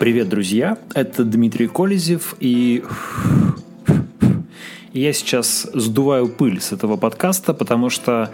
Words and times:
Привет, 0.00 0.30
друзья! 0.30 0.78
Это 0.94 1.24
Дмитрий 1.24 1.66
Колезев, 1.66 2.34
и 2.40 2.82
я 4.94 5.12
сейчас 5.12 5.68
сдуваю 5.74 6.26
пыль 6.26 6.58
с 6.58 6.72
этого 6.72 6.96
подкаста, 6.96 7.52
потому 7.52 7.90
что 7.90 8.30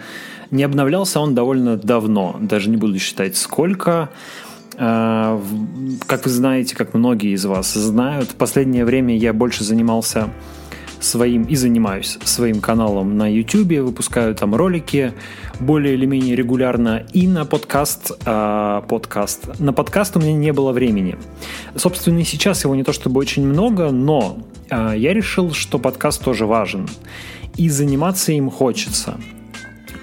не 0.49 0.63
обновлялся 0.63 1.19
он 1.19 1.35
довольно 1.35 1.75
давно, 1.75 2.37
даже 2.39 2.69
не 2.69 2.77
буду 2.77 2.97
считать 2.99 3.35
сколько. 3.35 4.09
А, 4.77 5.43
как 6.05 6.23
вы 6.23 6.31
знаете, 6.31 6.73
как 6.73 6.93
многие 6.93 7.33
из 7.33 7.43
вас 7.43 7.73
знают, 7.73 8.29
в 8.29 8.35
последнее 8.35 8.85
время 8.85 9.17
я 9.17 9.33
больше 9.33 9.65
занимался 9.65 10.29
своим 10.99 11.43
и 11.43 11.55
занимаюсь 11.55 12.17
своим 12.23 12.61
каналом 12.61 13.17
на 13.17 13.31
YouTube, 13.31 13.79
выпускаю 13.79 14.35
там 14.35 14.55
ролики 14.55 15.13
более 15.59 15.93
или 15.95 16.05
менее 16.05 16.35
регулярно 16.35 17.05
и 17.13 17.27
на 17.27 17.45
подкаст, 17.45 18.11
а, 18.25 18.81
подкаст. 18.81 19.59
На 19.59 19.73
подкаст 19.73 20.17
у 20.17 20.19
меня 20.19 20.33
не 20.33 20.53
было 20.53 20.71
времени. 20.71 21.17
Собственно, 21.75 22.19
и 22.19 22.23
сейчас 22.23 22.63
его 22.63 22.75
не 22.75 22.83
то 22.83 22.93
чтобы 22.93 23.19
очень 23.19 23.45
много, 23.45 23.91
но 23.91 24.39
а, 24.69 24.93
я 24.93 25.13
решил, 25.13 25.53
что 25.53 25.79
подкаст 25.79 26.23
тоже 26.23 26.45
важен. 26.45 26.87
И 27.55 27.69
заниматься 27.69 28.31
им 28.31 28.49
хочется. 28.49 29.19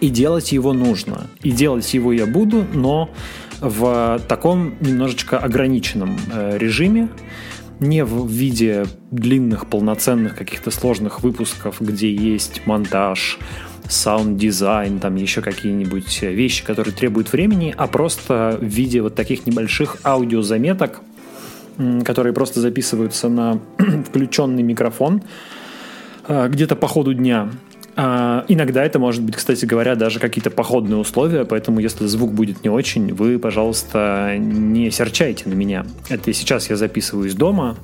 И 0.01 0.09
делать 0.09 0.53
его 0.53 0.73
нужно. 0.73 1.29
И 1.43 1.51
делать 1.51 1.95
его 1.95 2.13
я 2.13 2.27
буду, 2.27 2.67
но 2.75 3.11
в 3.61 4.21
таком 4.29 4.75
немножечко 4.81 5.39
ограниченном 5.39 6.19
э, 6.33 6.59
режиме 6.59 7.09
не 7.81 8.05
в 8.05 8.29
виде 8.29 8.87
длинных, 9.11 9.67
полноценных 9.67 10.37
каких-то 10.37 10.71
сложных 10.71 11.23
выпусков, 11.23 11.81
где 11.81 12.13
есть 12.13 12.67
монтаж, 12.67 13.39
саунд-дизайн, 13.89 14.99
там 14.99 15.17
еще 15.17 15.43
какие-нибудь 15.43 16.23
вещи, 16.23 16.65
которые 16.65 16.95
требуют 16.95 17.33
времени, 17.33 17.75
а 17.77 17.87
просто 17.87 18.59
в 18.61 18.65
виде 18.65 19.03
вот 19.03 19.15
таких 19.15 19.47
небольших 19.47 19.99
аудиозаметок, 20.05 21.01
которые 22.05 22.33
просто 22.33 22.61
записываются 22.61 23.29
на 23.29 23.61
включенный 24.09 24.63
микрофон 24.63 25.23
а, 26.27 26.49
где-то 26.49 26.77
по 26.77 26.87
ходу 26.87 27.15
дня. 27.15 27.51
А, 27.97 28.45
иногда 28.49 28.85
это 28.85 28.99
может 28.99 29.23
быть, 29.23 29.37
кстати 29.37 29.65
говоря, 29.65 29.95
даже 29.95 30.19
какие-то 30.19 30.51
походные 30.51 30.97
условия, 30.97 31.45
поэтому 31.45 31.81
если 31.81 32.07
звук 32.07 32.33
будет 32.33 32.65
не 32.65 32.71
очень, 32.71 33.13
вы, 33.15 33.39
пожалуйста, 33.39 34.35
не 34.39 34.91
серчайте 34.91 35.49
на 35.49 35.55
меня. 35.55 35.87
Это 36.09 36.33
сейчас 36.33 36.71
я 36.71 36.77
записываю 36.77 37.29
из 37.29 37.35
дома, 37.35 37.77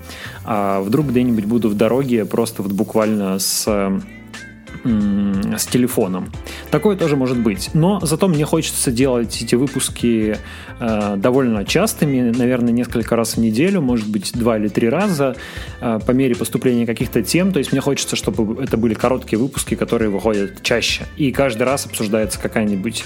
а 0.45 0.81
вдруг 0.81 1.09
где-нибудь 1.09 1.45
буду 1.45 1.69
в 1.69 1.77
дороге 1.77 2.25
просто 2.25 2.63
вот 2.63 2.73
буквально 2.73 3.39
с 3.39 3.67
с 4.85 5.67
телефоном. 5.67 6.31
Такое 6.71 6.97
тоже 6.97 7.17
может 7.17 7.39
быть. 7.39 7.71
Но 7.75 8.01
зато 8.01 8.29
мне 8.29 8.45
хочется 8.45 8.91
делать 8.91 9.43
эти 9.43 9.55
выпуски 9.55 10.39
э, 10.79 11.17
довольно 11.17 11.65
частыми, 11.65 12.31
наверное, 12.31 12.73
несколько 12.73 13.17
раз 13.17 13.37
в 13.37 13.41
неделю, 13.41 13.81
может 13.81 14.09
быть, 14.09 14.33
два 14.35 14.57
или 14.59 14.69
три 14.69 14.89
раза 14.89 15.37
э, 15.81 16.01
по 16.05 16.13
мере 16.13 16.35
поступления 16.35 16.87
каких-то 16.87 17.23
тем. 17.23 17.53
То 17.53 17.59
есть 17.59 17.73
мне 17.73 17.81
хочется, 17.81 18.17
чтобы 18.17 18.63
это 18.63 18.77
были 18.77 18.95
короткие 18.95 19.39
выпуски, 19.39 19.75
которые 19.75 20.11
выходят 20.11 20.63
чаще. 20.63 21.05
И 21.17 21.31
каждый 21.33 21.65
раз 21.65 21.87
обсуждается 21.87 22.39
какая-нибудь 22.41 23.05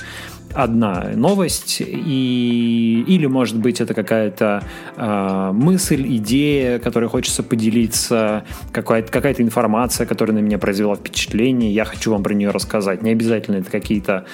одна 0.54 1.10
новость, 1.14 1.80
и, 1.80 3.04
или, 3.06 3.26
может 3.26 3.56
быть, 3.56 3.80
это 3.80 3.94
какая-то 3.94 4.62
э, 4.96 5.50
мысль, 5.52 6.04
идея, 6.16 6.78
которой 6.78 7.08
хочется 7.08 7.42
поделиться, 7.42 8.44
какая-то, 8.72 9.10
какая-то 9.10 9.42
информация, 9.42 10.06
которая 10.06 10.36
на 10.36 10.40
меня 10.40 10.58
произвела 10.58 10.94
впечатление, 10.96 11.72
я 11.72 11.84
хочу 11.84 12.12
вам 12.12 12.22
про 12.22 12.34
нее 12.34 12.50
рассказать. 12.50 13.02
Не 13.02 13.10
обязательно 13.10 13.56
это 13.56 13.70
какие-то 13.70 14.24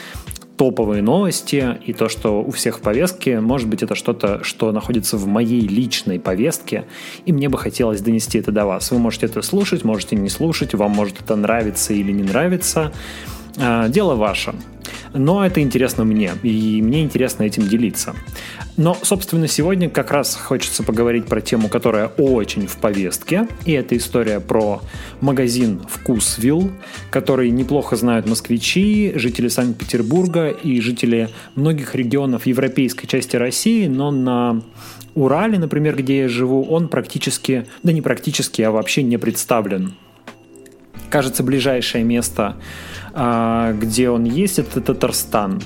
топовые 0.60 1.00
новости 1.00 1.78
и 1.86 1.94
то, 1.94 2.10
что 2.10 2.42
у 2.42 2.50
всех 2.50 2.80
в 2.80 2.82
повестке, 2.82 3.40
может 3.40 3.66
быть, 3.66 3.82
это 3.82 3.94
что-то, 3.94 4.44
что 4.44 4.72
находится 4.72 5.16
в 5.16 5.26
моей 5.26 5.62
личной 5.62 6.20
повестке, 6.20 6.84
и 7.24 7.32
мне 7.32 7.48
бы 7.48 7.56
хотелось 7.56 8.02
донести 8.02 8.38
это 8.38 8.52
до 8.52 8.66
вас. 8.66 8.90
Вы 8.90 8.98
можете 8.98 9.24
это 9.24 9.40
слушать, 9.40 9.84
можете 9.84 10.16
не 10.16 10.28
слушать, 10.28 10.74
вам 10.74 10.90
может 10.90 11.18
это 11.22 11.34
нравиться 11.34 11.94
или 11.94 12.12
не 12.12 12.24
нравиться. 12.24 12.92
А, 13.56 13.88
дело 13.88 14.16
ваше. 14.16 14.54
Но 15.12 15.44
это 15.44 15.60
интересно 15.60 16.04
мне, 16.04 16.32
и 16.42 16.80
мне 16.82 17.02
интересно 17.02 17.42
этим 17.42 17.66
делиться. 17.66 18.14
Но, 18.76 18.96
собственно, 19.02 19.48
сегодня 19.48 19.90
как 19.90 20.10
раз 20.10 20.36
хочется 20.36 20.82
поговорить 20.82 21.26
про 21.26 21.40
тему, 21.40 21.68
которая 21.68 22.06
очень 22.06 22.66
в 22.66 22.76
повестке, 22.76 23.48
и 23.64 23.72
это 23.72 23.96
история 23.96 24.40
про 24.40 24.80
магазин 25.20 25.80
«Вкусвилл», 25.88 26.70
который 27.10 27.50
неплохо 27.50 27.96
знают 27.96 28.28
москвичи, 28.28 29.12
жители 29.16 29.48
Санкт-Петербурга 29.48 30.48
и 30.48 30.80
жители 30.80 31.28
многих 31.56 31.94
регионов 31.94 32.46
европейской 32.46 33.06
части 33.06 33.36
России, 33.36 33.86
но 33.86 34.10
на 34.10 34.62
Урале, 35.14 35.58
например, 35.58 35.96
где 35.96 36.20
я 36.20 36.28
живу, 36.28 36.62
он 36.64 36.88
практически, 36.88 37.66
да 37.82 37.92
не 37.92 38.00
практически, 38.00 38.62
а 38.62 38.70
вообще 38.70 39.02
не 39.02 39.16
представлен. 39.18 39.94
Кажется, 41.10 41.42
ближайшее 41.42 42.04
место 42.04 42.56
а, 43.12 43.72
где 43.72 44.10
он 44.10 44.24
есть, 44.24 44.58
это 44.58 44.80
Татарстан. 44.80 45.60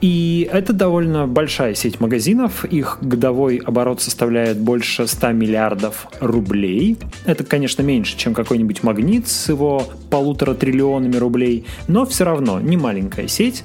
И 0.00 0.48
это 0.52 0.72
довольно 0.72 1.28
большая 1.28 1.74
сеть 1.74 2.00
магазинов. 2.00 2.64
Их 2.64 2.98
годовой 3.00 3.58
оборот 3.58 4.02
составляет 4.02 4.58
больше 4.58 5.06
100 5.06 5.30
миллиардов 5.30 6.08
рублей. 6.20 6.98
Это, 7.24 7.44
конечно, 7.44 7.82
меньше, 7.82 8.16
чем 8.18 8.34
какой-нибудь 8.34 8.82
магнит 8.82 9.28
с 9.28 9.48
его 9.48 9.84
полутора 10.10 10.54
триллионами 10.54 11.16
рублей, 11.16 11.66
но 11.86 12.04
все 12.04 12.24
равно 12.24 12.58
не 12.58 12.76
маленькая 12.76 13.28
сеть. 13.28 13.62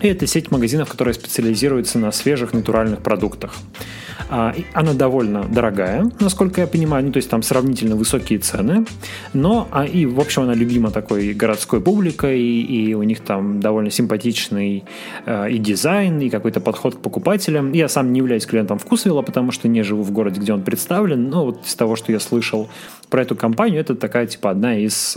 И 0.00 0.08
это 0.08 0.26
сеть 0.26 0.50
магазинов, 0.50 0.88
которая 0.88 1.12
специализируется 1.12 1.98
на 1.98 2.10
свежих 2.10 2.54
натуральных 2.54 3.00
продуктах. 3.00 3.54
А, 4.28 4.54
она 4.72 4.92
довольно 4.92 5.44
дорогая, 5.44 6.10
насколько 6.20 6.60
я 6.60 6.66
понимаю, 6.66 7.06
ну, 7.06 7.12
то 7.12 7.18
есть 7.18 7.30
там 7.30 7.42
сравнительно 7.42 7.96
высокие 7.96 8.38
цены, 8.38 8.86
но 9.32 9.68
а, 9.70 9.84
и, 9.84 10.06
в 10.06 10.20
общем, 10.20 10.42
она 10.42 10.54
любима 10.54 10.90
такой 10.90 11.32
городской 11.32 11.80
публикой, 11.80 12.40
и, 12.40 12.94
у 12.94 13.02
них 13.02 13.20
там 13.20 13.60
довольно 13.60 13.90
симпатичный 13.90 14.84
э, 15.26 15.50
и 15.50 15.58
дизайн, 15.58 16.20
и 16.20 16.30
какой-то 16.30 16.60
подход 16.60 16.96
к 16.96 16.98
покупателям. 16.98 17.72
Я 17.72 17.88
сам 17.88 18.12
не 18.12 18.18
являюсь 18.18 18.46
клиентом 18.46 18.78
Вкусвилла, 18.78 19.22
потому 19.22 19.52
что 19.52 19.68
не 19.68 19.82
живу 19.82 20.02
в 20.02 20.10
городе, 20.12 20.40
где 20.40 20.52
он 20.52 20.62
представлен, 20.62 21.28
но 21.28 21.44
вот 21.44 21.66
из 21.66 21.74
того, 21.74 21.96
что 21.96 22.12
я 22.12 22.20
слышал 22.20 22.68
про 23.10 23.22
эту 23.22 23.36
компанию, 23.36 23.80
это 23.80 23.94
такая, 23.94 24.26
типа, 24.26 24.50
одна 24.50 24.78
из... 24.78 25.16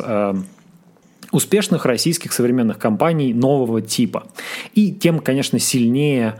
Успешных 1.32 1.86
российских 1.86 2.34
современных 2.34 2.80
компаний 2.80 3.34
нового 3.34 3.82
типа. 3.82 4.28
И 4.74 4.92
тем, 4.92 5.20
конечно, 5.20 5.60
сильнее 5.60 6.36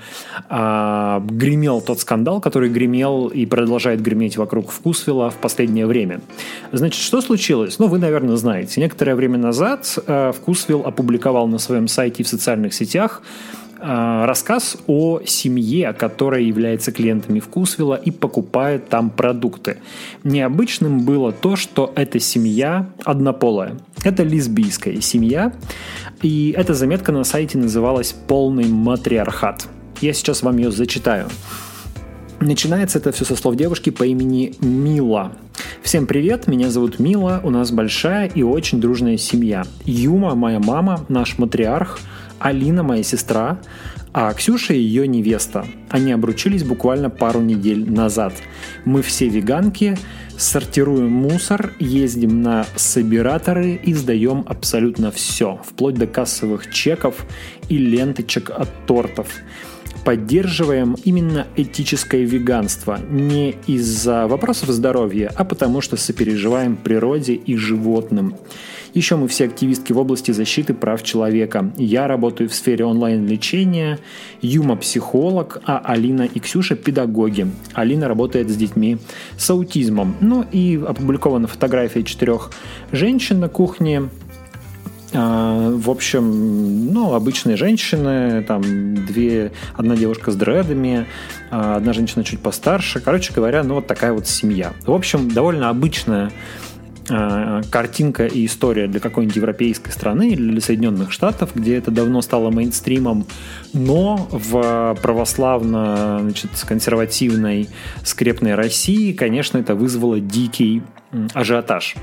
э, 0.50 1.22
гремел 1.30 1.82
тот 1.82 2.00
скандал, 2.00 2.42
который 2.42 2.70
гремел 2.70 3.28
и 3.28 3.46
продолжает 3.46 4.02
греметь 4.02 4.38
вокруг 4.38 4.72
Вкусвилла 4.72 5.30
в 5.30 5.36
последнее 5.36 5.86
время. 5.86 6.22
Значит, 6.72 7.02
что 7.02 7.22
случилось? 7.22 7.80
Ну, 7.80 7.88
вы, 7.88 8.00
наверное, 8.00 8.36
знаете. 8.36 8.82
Некоторое 8.82 9.16
время 9.16 9.38
назад 9.38 9.98
э, 10.08 10.32
Вкусвилл 10.36 10.82
опубликовал 10.86 11.48
на 11.48 11.60
своем 11.60 11.88
сайте 11.88 12.24
и 12.24 12.26
в 12.26 12.28
социальных 12.28 12.74
сетях 12.74 13.22
рассказ 13.82 14.78
о 14.88 15.22
семье, 15.26 15.94
которая 15.94 16.42
является 16.42 16.92
клиентами 16.92 17.40
Вкусвилла 17.40 17.96
и 17.96 18.12
покупает 18.12 18.90
там 18.90 19.10
продукты. 19.10 19.78
Необычным 20.24 21.06
было 21.06 21.32
то, 21.32 21.56
что 21.56 21.92
эта 21.96 22.20
семья 22.20 22.90
однополая. 23.04 23.78
Это 24.04 24.24
лесбийская 24.24 25.02
семья, 25.02 25.54
и 26.22 26.54
эта 26.56 26.74
заметка 26.74 27.12
на 27.12 27.24
сайте 27.24 27.58
называлась 27.58 28.14
«Полный 28.14 28.68
матриархат». 28.68 29.68
Я 30.02 30.14
сейчас 30.14 30.44
вам 30.44 30.58
ее 30.58 30.72
зачитаю. 30.72 31.28
Начинается 32.40 33.00
это 33.00 33.12
все 33.12 33.26
со 33.26 33.36
слов 33.36 33.56
девушки 33.56 33.90
по 33.90 34.04
имени 34.04 34.56
Мила. 34.62 35.34
Всем 35.82 36.08
привет, 36.08 36.48
меня 36.48 36.70
зовут 36.70 37.00
Мила, 37.00 37.42
у 37.44 37.50
нас 37.50 37.72
большая 37.72 38.28
и 38.28 38.44
очень 38.44 38.80
дружная 38.80 39.18
семья. 39.18 39.66
Юма, 39.84 40.36
моя 40.36 40.60
мама, 40.60 41.06
наш 41.10 41.38
матриарх– 41.38 42.00
Алина 42.40 42.84
моя 42.84 43.04
сестра, 43.04 43.60
а 44.14 44.34
Ксюша 44.34 44.74
ее 44.74 45.08
невеста. 45.08 45.66
Они 45.90 46.12
обручились 46.12 46.64
буквально 46.64 47.10
пару 47.10 47.42
недель 47.42 47.90
назад. 47.90 48.34
Мы 48.86 49.02
все 49.02 49.28
веганки, 49.28 49.98
сортируем 50.38 51.12
мусор, 51.12 51.74
ездим 51.80 52.42
на 52.42 52.66
собираторы 52.76 53.74
и 53.76 53.94
сдаем 53.94 54.46
абсолютно 54.48 55.12
все, 55.12 55.60
вплоть 55.64 55.96
до 55.96 56.08
кассовых 56.08 56.74
чеков 56.74 57.26
и 57.68 57.78
ленточек 57.78 58.50
от 58.50 58.70
тортов 58.86 59.28
поддерживаем 60.10 60.96
именно 61.04 61.46
этическое 61.56 62.24
веганство 62.24 63.00
не 63.12 63.54
из-за 63.68 64.26
вопросов 64.26 64.70
здоровья, 64.70 65.32
а 65.36 65.44
потому 65.46 65.82
что 65.82 65.98
сопереживаем 65.98 66.78
природе 66.78 67.36
и 67.36 67.56
животным. 67.56 68.34
Еще 68.96 69.18
мы 69.18 69.28
все 69.28 69.46
активистки 69.46 69.94
в 69.94 70.00
области 70.00 70.32
защиты 70.32 70.74
прав 70.74 71.04
человека. 71.04 71.72
Я 71.78 72.08
работаю 72.08 72.50
в 72.50 72.56
сфере 72.56 72.86
онлайн-лечения, 72.86 74.00
Юма– 74.42 74.76
психолог, 74.78 75.62
а 75.68 75.78
Алина 75.78 76.24
и 76.24 76.40
Ксюша– 76.40 76.76
педагоги. 76.76 77.46
Алина 77.74 78.08
работает 78.08 78.50
с 78.50 78.56
детьми 78.56 78.98
с 79.38 79.48
аутизмом. 79.52 80.16
Ну 80.22 80.44
и 80.52 80.82
опубликована 80.84 81.48
фотография 81.48 82.02
четырех 82.02 82.50
женщин 82.92 83.40
на 83.40 83.48
кухне, 83.48 84.10
в 85.12 85.90
общем, 85.90 86.94
ну, 86.94 87.14
обычные 87.14 87.58
женщины, 87.58 88.44
там 88.44 88.62
две, 89.06 89.52
одна 89.76 89.96
девушка 89.96 90.32
с 90.32 90.36
дредами, 90.36 91.08
а, 91.50 91.78
одна 91.78 91.94
женщина 91.94 92.24
чуть 92.24 92.40
постарше. 92.40 93.00
Короче 93.00 93.34
говоря, 93.34 93.64
ну, 93.64 93.76
вот 93.76 93.88
такая 93.88 94.14
вот 94.14 94.28
семья. 94.28 94.74
В 94.86 94.92
общем, 94.92 95.32
довольно 95.32 95.70
обычная 95.70 96.32
а, 97.10 97.62
картинка 97.72 98.28
и 98.28 98.46
история 98.46 98.88
для 98.88 99.00
какой-нибудь 99.00 99.36
европейской 99.36 99.90
страны 99.90 100.30
или 100.30 100.52
для 100.52 100.62
Соединенных 100.62 101.12
Штатов, 101.12 101.52
где 101.56 101.78
это 101.78 101.90
давно 101.90 102.22
стало 102.22 102.52
мейнстримом, 102.52 103.26
но 103.74 104.28
в 104.32 104.96
православно 105.02 106.20
значит, 106.22 106.52
консервативной 106.68 107.68
скрепной 108.04 108.54
России, 108.54 109.14
конечно, 109.14 109.58
это 109.58 109.74
вызвало 109.74 110.20
дикий 110.20 110.84
ажиотаж. 111.34 111.96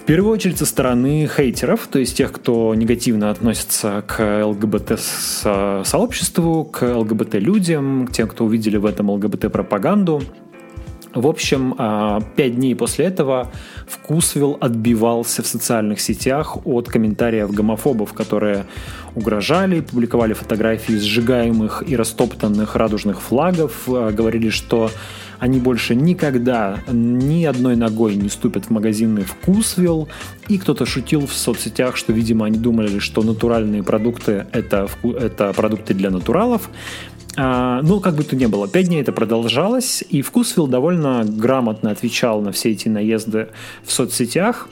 В 0.00 0.04
первую 0.10 0.32
очередь 0.32 0.58
со 0.58 0.66
стороны 0.66 1.28
хейтеров, 1.28 1.86
то 1.86 1.98
есть 1.98 2.16
тех, 2.16 2.32
кто 2.32 2.74
негативно 2.74 3.30
относится 3.30 4.02
к 4.08 4.44
ЛГБТ-сообществу, 4.44 6.64
к 6.64 6.82
ЛГБТ-людям, 6.82 8.06
к 8.08 8.12
тем, 8.12 8.26
кто 8.26 8.46
увидели 8.46 8.78
в 8.78 8.86
этом 8.86 9.10
ЛГБТ-пропаганду. 9.10 10.22
В 11.14 11.26
общем, 11.26 11.74
а, 11.76 12.22
пять 12.34 12.56
дней 12.56 12.74
после 12.74 13.04
этого 13.06 13.52
Вкусвилл 13.86 14.56
отбивался 14.60 15.42
в 15.42 15.46
социальных 15.46 16.00
сетях 16.00 16.56
от 16.64 16.88
комментариев 16.88 17.52
гомофобов, 17.52 18.14
которые 18.14 18.64
угрожали, 19.14 19.80
публиковали 19.80 20.32
фотографии 20.32 20.94
сжигаемых 20.94 21.84
и 21.86 21.94
растоптанных 21.94 22.74
радужных 22.74 23.20
флагов, 23.20 23.82
а, 23.86 24.12
говорили, 24.12 24.48
что 24.48 24.90
они 25.40 25.58
больше 25.58 25.94
никогда 25.94 26.80
ни 26.88 27.44
одной 27.44 27.74
ногой 27.74 28.14
не 28.14 28.28
ступят 28.28 28.66
в 28.66 28.70
магазины 28.70 29.22
Вкусвилл. 29.22 30.08
И 30.48 30.58
кто-то 30.58 30.84
шутил 30.86 31.26
в 31.26 31.32
соцсетях, 31.32 31.96
что, 31.96 32.12
видимо, 32.12 32.46
они 32.46 32.58
думали, 32.58 32.98
что 32.98 33.22
натуральные 33.22 33.82
продукты 33.82 34.46
это, 34.52 34.88
это 35.02 35.52
продукты 35.54 35.94
для 35.94 36.10
натуралов. 36.10 36.68
А, 37.36 37.80
ну, 37.82 38.00
как 38.00 38.16
бы 38.16 38.22
то 38.22 38.36
ни 38.36 38.46
было, 38.46 38.68
пять 38.68 38.88
дней 38.88 39.00
это 39.00 39.12
продолжалось, 39.12 40.04
и 40.08 40.20
Вкусвилл 40.20 40.66
довольно 40.66 41.24
грамотно 41.24 41.90
отвечал 41.90 42.42
на 42.42 42.52
все 42.52 42.72
эти 42.72 42.88
наезды 42.88 43.48
в 43.82 43.92
соцсетях. 43.92 44.68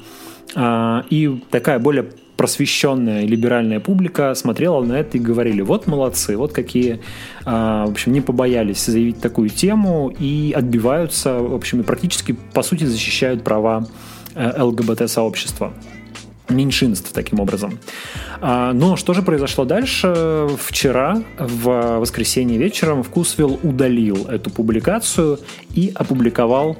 А, 0.54 1.04
и 1.08 1.40
такая 1.50 1.78
более 1.78 2.10
просвещенная 2.38 3.26
либеральная 3.26 3.80
публика 3.80 4.32
смотрела 4.34 4.82
на 4.82 4.94
это 4.94 5.18
и 5.18 5.20
говорили, 5.20 5.60
вот 5.60 5.88
молодцы, 5.88 6.36
вот 6.36 6.52
какие, 6.52 7.00
а, 7.44 7.84
в 7.86 7.90
общем, 7.90 8.12
не 8.12 8.20
побоялись 8.20 8.86
заявить 8.86 9.20
такую 9.20 9.48
тему 9.48 10.14
и 10.16 10.54
отбиваются, 10.56 11.40
в 11.40 11.52
общем, 11.52 11.80
и 11.80 11.82
практически, 11.82 12.36
по 12.54 12.62
сути, 12.62 12.84
защищают 12.84 13.42
права 13.42 13.88
э, 14.36 14.62
ЛГБТ-сообщества 14.62 15.72
меньшинств 16.48 17.12
таким 17.12 17.40
образом. 17.40 17.78
А, 18.40 18.72
но 18.72 18.96
что 18.96 19.14
же 19.14 19.22
произошло 19.22 19.64
дальше? 19.64 20.46
Вчера, 20.58 21.22
в 21.38 21.98
воскресенье 21.98 22.56
вечером, 22.56 23.02
Вкусвилл 23.02 23.58
удалил 23.64 24.26
эту 24.28 24.50
публикацию 24.50 25.40
и 25.74 25.90
опубликовал 25.94 26.76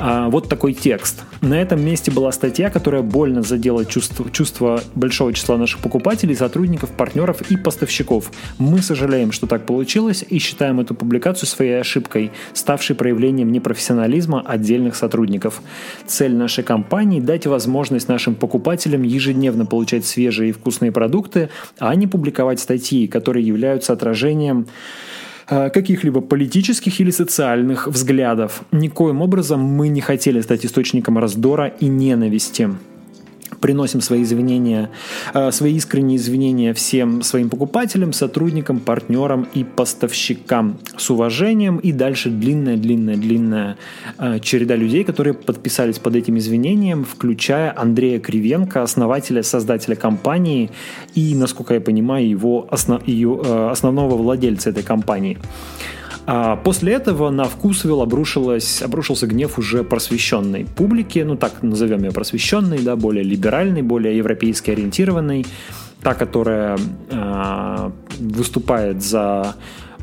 а, 0.00 0.30
вот 0.30 0.48
такой 0.48 0.72
текст. 0.72 1.22
На 1.42 1.60
этом 1.60 1.84
месте 1.84 2.10
была 2.10 2.32
статья, 2.32 2.70
которая 2.70 3.02
больно 3.02 3.42
задела 3.42 3.84
чувство, 3.84 4.30
чувство 4.30 4.82
большого 4.94 5.32
числа 5.34 5.58
наших 5.58 5.80
покупателей, 5.80 6.34
сотрудников, 6.34 6.90
партнеров 6.90 7.42
и 7.50 7.56
поставщиков. 7.56 8.32
Мы 8.58 8.80
сожалеем, 8.80 9.30
что 9.30 9.46
так 9.46 9.66
получилось 9.66 10.24
и 10.28 10.38
считаем 10.38 10.80
эту 10.80 10.94
публикацию 10.94 11.48
своей 11.48 11.80
ошибкой, 11.80 12.32
ставшей 12.54 12.96
проявлением 12.96 13.52
непрофессионализма 13.52 14.40
отдельных 14.40 14.96
сотрудников. 14.96 15.60
Цель 16.06 16.34
нашей 16.34 16.64
компании– 16.64 17.20
дать 17.20 17.46
возможность 17.46 18.08
нашим 18.08 18.34
покупателям 18.34 19.02
ежедневно 19.02 19.66
получать 19.66 20.06
свежие 20.06 20.50
и 20.50 20.52
вкусные 20.52 20.92
продукты, 20.92 21.50
а 21.78 21.94
не 21.94 22.06
публиковать 22.06 22.60
статьи, 22.60 23.06
которые 23.06 23.46
являются 23.46 23.92
отражением 23.92 24.66
каких-либо 25.50 26.20
политических 26.20 27.00
или 27.00 27.10
социальных 27.10 27.88
взглядов. 27.88 28.62
Никоим 28.72 29.20
образом 29.20 29.60
мы 29.60 29.88
не 29.88 30.00
хотели 30.00 30.40
стать 30.40 30.64
источником 30.64 31.18
раздора 31.18 31.66
и 31.66 31.86
ненависти 31.86 32.70
приносим 33.60 34.00
свои 34.00 34.22
извинения, 34.22 34.90
э, 35.34 35.50
свои 35.52 35.74
искренние 35.74 36.16
извинения 36.16 36.72
всем 36.74 37.22
своим 37.22 37.50
покупателям, 37.50 38.12
сотрудникам, 38.12 38.80
партнерам 38.80 39.46
и 39.54 39.64
поставщикам 39.64 40.78
с 40.96 41.10
уважением. 41.10 41.78
И 41.78 41.92
дальше 41.92 42.30
длинная-длинная-длинная 42.30 43.76
э, 44.18 44.40
череда 44.40 44.76
людей, 44.76 45.04
которые 45.04 45.34
подписались 45.34 45.98
под 45.98 46.16
этим 46.16 46.38
извинением, 46.38 47.04
включая 47.04 47.74
Андрея 47.76 48.18
Кривенко, 48.20 48.82
основателя, 48.82 49.42
создателя 49.42 49.96
компании 49.96 50.70
и, 51.14 51.34
насколько 51.34 51.74
я 51.74 51.80
понимаю, 51.80 52.28
его 52.28 52.66
основ, 52.70 53.06
ее, 53.06 53.40
э, 53.44 53.68
основного 53.70 54.16
владельца 54.16 54.70
этой 54.70 54.82
компании. 54.82 55.38
А 56.32 56.54
после 56.54 56.92
этого 56.92 57.30
на 57.30 57.42
Вкусвилл 57.42 58.02
обрушилась, 58.02 58.82
обрушился 58.82 59.26
гнев 59.26 59.58
уже 59.58 59.82
просвещенной 59.82 60.64
публики, 60.64 61.18
ну 61.18 61.34
так 61.34 61.60
назовем 61.60 62.04
ее 62.04 62.12
просвещенной, 62.12 62.78
да, 62.78 62.94
более 62.94 63.24
либеральной, 63.24 63.82
более 63.82 64.16
европейски 64.16 64.70
ориентированной, 64.70 65.44
та, 66.00 66.14
которая 66.14 66.78
э, 67.10 67.90
выступает 68.20 69.02
за 69.02 69.56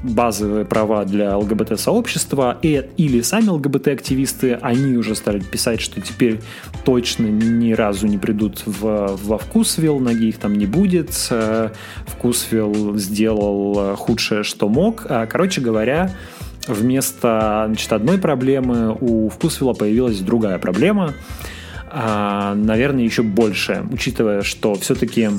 базовые 0.08 0.66
права 0.66 1.06
для 1.06 1.38
ЛГБТ-сообщества, 1.38 2.58
и, 2.62 2.84
или 2.98 3.22
сами 3.22 3.50
ЛГБТ-активисты, 3.50 4.54
они 4.62 4.98
уже 4.98 5.16
стали 5.16 5.40
писать, 5.40 5.82
что 5.82 6.02
теперь 6.02 6.42
точно 6.86 7.26
ни 7.26 7.74
разу 7.74 8.08
не 8.08 8.18
придут 8.18 8.64
в, 8.66 9.18
во 9.24 9.38
Вкусвилл, 9.38 10.00
ноги 10.00 10.30
их 10.30 10.38
там 10.38 10.56
не 10.56 10.66
будет, 10.66 11.12
э, 11.30 11.70
Вкусвилл 12.06 12.98
сделал 12.98 13.96
худшее, 13.96 14.44
что 14.44 14.70
мог. 14.70 15.06
А, 15.10 15.26
короче 15.26 15.62
говоря, 15.62 16.12
вместо 16.68 17.64
значит, 17.68 17.92
одной 17.94 18.18
проблемы 18.18 18.96
у 19.00 19.30
Вкусвилла 19.30 19.74
появилась 19.74 20.20
другая 20.20 20.58
проблема, 20.58 21.14
а, 21.90 22.54
наверное, 22.56 23.04
еще 23.04 23.24
больше, 23.24 23.86
учитывая, 23.92 24.42
что 24.42 24.76
все-таки 24.76 25.30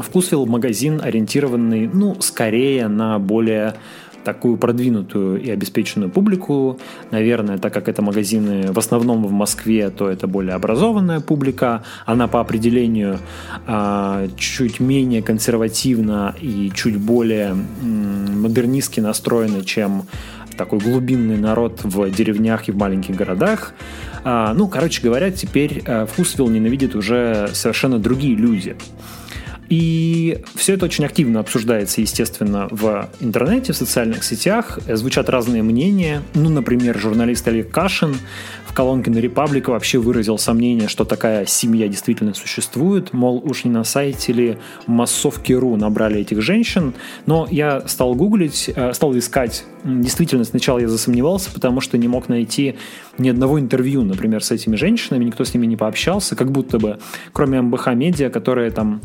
Вкусвилл 0.00 0.46
магазин, 0.46 1.00
ориентированный, 1.02 1.88
ну, 1.92 2.16
скорее 2.20 2.88
на 2.88 3.18
более 3.18 3.74
такую 4.26 4.56
продвинутую 4.56 5.40
и 5.40 5.48
обеспеченную 5.50 6.10
публику. 6.10 6.80
Наверное, 7.12 7.58
так 7.58 7.72
как 7.72 7.88
это 7.88 8.02
магазины 8.02 8.72
в 8.72 8.78
основном 8.78 9.24
в 9.24 9.30
Москве, 9.30 9.88
то 9.90 10.08
это 10.08 10.26
более 10.26 10.54
образованная 10.54 11.20
публика. 11.20 11.84
Она 12.06 12.26
по 12.26 12.40
определению 12.40 13.20
э, 13.68 14.28
чуть 14.36 14.80
менее 14.80 15.22
консервативна 15.22 16.34
и 16.40 16.72
чуть 16.74 16.96
более 16.98 17.54
модернистски 17.82 18.98
настроена, 18.98 19.64
чем 19.64 20.06
такой 20.56 20.80
глубинный 20.80 21.36
народ 21.36 21.84
в 21.84 22.10
деревнях 22.10 22.68
и 22.68 22.72
в 22.72 22.76
маленьких 22.76 23.14
городах. 23.14 23.74
А, 24.24 24.54
ну, 24.54 24.66
короче 24.66 25.02
говоря, 25.02 25.30
теперь 25.30 25.82
э, 25.86 26.06
ненавидят 26.16 26.96
уже 26.96 27.48
совершенно 27.52 28.00
другие 28.00 28.34
люди. 28.34 28.74
И 29.68 30.38
все 30.54 30.74
это 30.74 30.84
очень 30.84 31.04
активно 31.04 31.40
обсуждается, 31.40 32.00
естественно, 32.00 32.68
в 32.70 33.08
интернете, 33.20 33.72
в 33.72 33.76
социальных 33.76 34.22
сетях. 34.22 34.78
Звучат 34.86 35.28
разные 35.28 35.62
мнения. 35.62 36.22
Ну, 36.34 36.50
например, 36.50 36.98
журналист 36.98 37.46
Олег 37.48 37.70
Кашин 37.70 38.16
в 38.66 38.72
колонке 38.72 39.10
на 39.10 39.18
Репаблика 39.18 39.70
вообще 39.70 39.98
выразил 39.98 40.38
сомнение, 40.38 40.88
что 40.88 41.04
такая 41.04 41.46
семья 41.46 41.88
действительно 41.88 42.34
существует. 42.34 43.12
Мол, 43.12 43.42
уж 43.44 43.64
не 43.64 43.70
на 43.70 43.84
сайте 43.84 44.32
ли 44.32 44.58
массовки.ру 44.86 45.76
набрали 45.76 46.20
этих 46.20 46.42
женщин. 46.42 46.94
Но 47.26 47.48
я 47.50 47.86
стал 47.88 48.14
гуглить, 48.14 48.70
э, 48.74 48.92
стал 48.92 49.16
искать. 49.18 49.64
Действительно, 49.84 50.44
сначала 50.44 50.78
я 50.78 50.88
засомневался, 50.88 51.50
потому 51.50 51.80
что 51.80 51.98
не 51.98 52.06
мог 52.06 52.28
найти 52.28 52.76
ни 53.18 53.28
одного 53.28 53.58
интервью, 53.58 54.02
например, 54.02 54.44
с 54.44 54.50
этими 54.52 54.76
женщинами. 54.76 55.24
Никто 55.24 55.44
с 55.44 55.54
ними 55.54 55.66
не 55.66 55.76
пообщался, 55.76 56.36
как 56.36 56.52
будто 56.52 56.78
бы, 56.78 56.98
кроме 57.32 57.60
МБХ 57.62 57.88
Медиа, 57.94 58.30
которые 58.30 58.70
там 58.70 59.00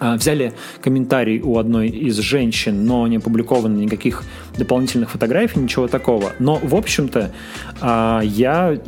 взяли 0.00 0.52
комментарий 0.80 1.40
у 1.40 1.58
одной 1.58 1.88
из 1.88 2.16
женщин, 2.18 2.84
но 2.86 3.06
не 3.06 3.16
опубликовано 3.16 3.76
никаких 3.76 4.24
дополнительных 4.56 5.10
фотографий, 5.10 5.60
ничего 5.60 5.88
такого. 5.88 6.32
Но, 6.38 6.58
в 6.62 6.74
общем-то, 6.74 7.32
а, 7.80 8.20
я 8.22 8.78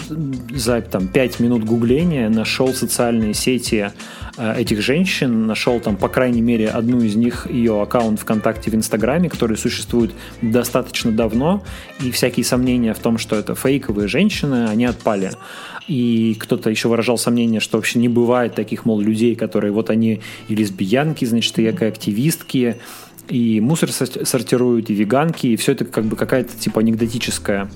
за 0.55 0.81
там, 0.83 1.09
5 1.09 1.41
минут 1.41 1.65
гугления 1.65 2.29
нашел 2.29 2.73
социальные 2.73 3.35
сети 3.35 3.77
а, 3.77 3.93
этих 4.37 4.81
женщин, 4.83 5.47
нашел 5.47 5.81
там, 5.81 5.97
по 5.97 6.09
крайней 6.09 6.41
мере, 6.41 6.69
одну 6.69 7.01
из 7.01 7.17
них, 7.17 7.47
ее 7.51 7.81
аккаунт 7.83 8.21
ВКонтакте 8.21 8.71
в 8.71 8.75
Инстаграме, 8.75 9.29
который 9.29 9.57
существует 9.57 10.13
достаточно 10.43 11.13
давно, 11.13 11.63
и 12.01 12.11
всякие 12.11 12.45
сомнения 12.45 12.95
в 12.95 12.99
том, 12.99 13.19
что 13.19 13.37
это 13.37 13.55
фейковые 13.55 14.09
женщины, 14.09 14.69
они 14.69 14.85
отпали. 14.85 15.33
И 15.89 16.37
кто-то 16.39 16.69
еще 16.69 16.89
выражал 16.89 17.17
сомнение, 17.17 17.61
что 17.61 17.79
вообще 17.79 17.99
не 17.99 18.09
бывает 18.09 18.55
таких, 18.55 18.85
мол, 18.85 19.01
людей, 19.01 19.37
которые 19.37 19.73
вот 19.73 19.89
они 19.89 20.21
и 20.49 20.55
лесбиянки, 20.55 21.25
значит, 21.25 21.59
и 21.59 21.67
активистки 21.67 22.77
и 23.29 23.61
мусор 23.61 23.91
сортируют, 23.91 24.91
и 24.91 24.95
веганки, 24.95 25.49
и 25.49 25.57
все 25.57 25.73
это 25.73 25.85
как 25.85 26.05
бы 26.05 26.17
какая-то 26.17 26.57
типа 26.57 26.81
анекдотическая 26.81 27.69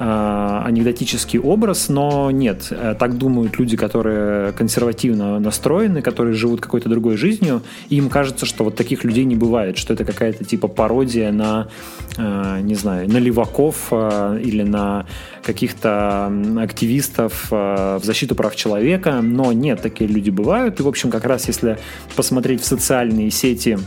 э, 0.00 0.62
анекдотический 0.64 1.38
образ, 1.38 1.88
но 1.88 2.30
нет, 2.30 2.68
э, 2.70 2.94
так 2.98 3.18
думают 3.18 3.58
люди, 3.58 3.76
которые 3.76 4.52
консервативно 4.52 5.38
настроены, 5.38 6.02
которые 6.02 6.34
живут 6.34 6.60
какой-то 6.60 6.88
другой 6.88 7.16
жизнью, 7.16 7.62
и 7.90 7.96
им 7.96 8.08
кажется, 8.08 8.46
что 8.46 8.64
вот 8.64 8.76
таких 8.76 9.04
людей 9.04 9.24
не 9.24 9.36
бывает, 9.36 9.76
что 9.76 9.92
это 9.92 10.04
какая-то 10.04 10.44
типа 10.44 10.68
пародия 10.68 11.30
на, 11.32 11.68
э, 12.16 12.60
не 12.62 12.74
знаю, 12.74 13.08
на 13.08 13.18
леваков 13.18 13.88
э, 13.90 14.40
или 14.42 14.62
на 14.62 15.06
каких-то 15.42 16.32
активистов 16.58 17.50
в 17.50 18.00
защиту 18.02 18.34
прав 18.34 18.54
человека, 18.54 19.20
но 19.22 19.52
нет, 19.52 19.80
такие 19.80 20.08
люди 20.08 20.30
бывают, 20.30 20.80
и, 20.80 20.82
в 20.82 20.88
общем, 20.88 21.10
как 21.10 21.24
раз 21.24 21.48
если 21.48 21.78
посмотреть 22.14 22.60
в 22.60 22.66
социальные 22.66 23.30
сети 23.30 23.78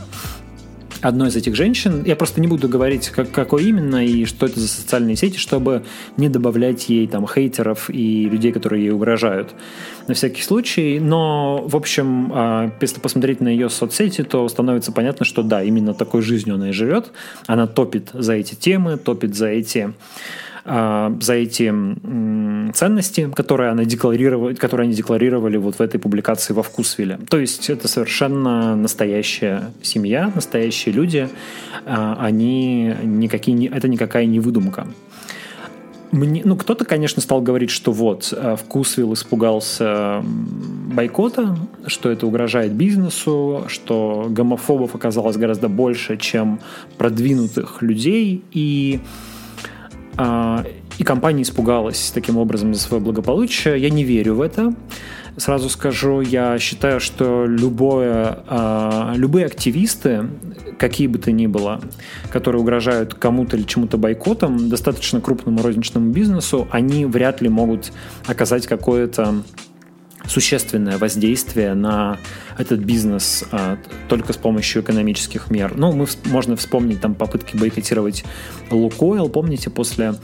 одной 1.04 1.28
из 1.28 1.36
этих 1.36 1.54
женщин. 1.54 2.02
Я 2.04 2.16
просто 2.16 2.40
не 2.40 2.48
буду 2.48 2.68
говорить, 2.68 3.10
как, 3.10 3.30
какой 3.30 3.64
именно 3.64 4.04
и 4.04 4.24
что 4.24 4.46
это 4.46 4.58
за 4.58 4.68
социальные 4.68 5.16
сети, 5.16 5.36
чтобы 5.36 5.84
не 6.16 6.28
добавлять 6.28 6.88
ей 6.88 7.06
там 7.06 7.26
хейтеров 7.26 7.90
и 7.90 8.24
людей, 8.24 8.52
которые 8.52 8.84
ей 8.84 8.90
угрожают 8.90 9.54
на 10.08 10.14
всякий 10.14 10.42
случай. 10.42 10.98
Но, 11.00 11.62
в 11.66 11.76
общем, 11.76 12.30
а, 12.32 12.72
если 12.80 13.00
посмотреть 13.00 13.40
на 13.40 13.48
ее 13.48 13.68
соцсети, 13.68 14.24
то 14.24 14.48
становится 14.48 14.92
понятно, 14.92 15.26
что 15.26 15.42
да, 15.42 15.62
именно 15.62 15.92
такой 15.92 16.22
жизнью 16.22 16.54
она 16.54 16.70
и 16.70 16.72
живет. 16.72 17.12
Она 17.46 17.66
топит 17.66 18.08
за 18.14 18.32
эти 18.32 18.54
темы, 18.54 18.96
топит 18.96 19.34
за 19.34 19.48
эти 19.48 19.92
за 20.64 21.34
эти 21.34 21.72
ценности, 22.72 23.30
которые, 23.34 23.70
она 23.70 23.84
декларировала, 23.84 24.54
которые 24.54 24.86
они 24.86 24.94
декларировали 24.94 25.58
вот 25.58 25.76
в 25.76 25.80
этой 25.80 26.00
публикации 26.00 26.54
во 26.54 26.62
Вкусвилле. 26.62 27.18
То 27.28 27.38
есть 27.38 27.68
это 27.68 27.86
совершенно 27.86 28.74
настоящая 28.74 29.72
семья, 29.82 30.32
настоящие 30.34 30.94
люди. 30.94 31.28
А, 31.84 32.16
они 32.18 32.94
никакие, 33.02 33.68
это 33.68 33.88
никакая 33.88 34.24
не 34.26 34.40
выдумка. 34.40 34.86
Мне, 36.12 36.42
ну, 36.44 36.56
кто-то, 36.56 36.84
конечно, 36.84 37.20
стал 37.20 37.42
говорить, 37.42 37.70
что 37.70 37.92
вот, 37.92 38.32
а, 38.34 38.56
Вкусвилл 38.56 39.12
испугался 39.14 40.22
бойкота, 40.22 41.58
что 41.86 42.08
это 42.08 42.26
угрожает 42.26 42.72
бизнесу, 42.72 43.64
что 43.68 44.28
гомофобов 44.30 44.94
оказалось 44.94 45.36
гораздо 45.36 45.68
больше, 45.68 46.16
чем 46.16 46.60
продвинутых 46.96 47.82
людей, 47.82 48.44
и 48.52 49.00
а, 49.02 49.33
и 50.98 51.04
компания 51.04 51.42
испугалась 51.42 52.10
таким 52.14 52.36
образом 52.36 52.72
за 52.74 52.80
свое 52.80 53.02
благополучие. 53.02 53.80
Я 53.80 53.90
не 53.90 54.04
верю 54.04 54.36
в 54.36 54.40
это. 54.40 54.74
Сразу 55.36 55.68
скажу, 55.68 56.20
я 56.20 56.58
считаю, 56.60 57.00
что 57.00 57.44
любое, 57.46 58.38
а, 58.46 59.14
любые 59.16 59.46
активисты, 59.46 60.28
какие 60.78 61.08
бы 61.08 61.18
то 61.18 61.32
ни 61.32 61.48
было, 61.48 61.80
которые 62.30 62.62
угрожают 62.62 63.14
кому-то 63.14 63.56
или 63.56 63.64
чему-то 63.64 63.98
бойкотом, 63.98 64.68
достаточно 64.68 65.20
крупному 65.20 65.60
розничному 65.60 66.12
бизнесу, 66.12 66.68
они 66.70 67.04
вряд 67.04 67.40
ли 67.40 67.48
могут 67.48 67.92
оказать 68.26 68.68
какое-то 68.68 69.42
существенное 70.26 70.98
воздействие 70.98 71.74
на 71.74 72.18
этот 72.58 72.80
бизнес 72.80 73.44
а, 73.50 73.78
только 74.08 74.32
с 74.32 74.36
помощью 74.36 74.82
экономических 74.82 75.50
мер. 75.50 75.74
Ну, 75.76 75.92
мы, 75.92 76.06
можно 76.26 76.56
вспомнить 76.56 77.00
там 77.00 77.14
попытки 77.14 77.56
бойкотировать 77.56 78.24
Лукойл. 78.70 79.28
Помните, 79.28 79.70
после 79.70 80.14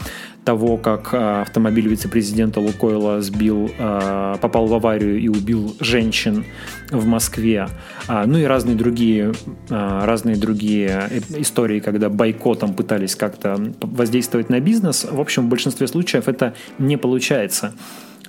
того, 0.44 0.76
как 0.76 1.10
а, 1.12 1.42
автомобиль 1.42 1.88
вице-президента 1.88 2.60
Лукойла 2.60 3.20
сбил, 3.20 3.70
а, 3.78 4.36
попал 4.38 4.66
в 4.66 4.74
аварию 4.74 5.18
и 5.18 5.28
убил 5.28 5.76
женщин 5.80 6.44
в 6.90 7.06
Москве. 7.06 7.68
А, 8.08 8.26
ну 8.26 8.38
и 8.38 8.44
разные 8.44 8.76
другие, 8.76 9.32
а, 9.68 10.06
разные 10.06 10.36
другие 10.36 11.10
истории, 11.36 11.80
когда 11.80 12.08
бойкотом 12.08 12.74
пытались 12.74 13.16
как-то 13.16 13.72
воздействовать 13.80 14.48
на 14.48 14.60
бизнес. 14.60 15.06
В 15.10 15.20
общем, 15.20 15.46
в 15.46 15.48
большинстве 15.48 15.86
случаев 15.86 16.28
это 16.28 16.54
не 16.78 16.96
получается. 16.96 17.74